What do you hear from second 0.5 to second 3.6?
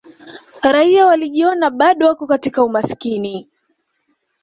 raia walijiona bado wako katika umasikini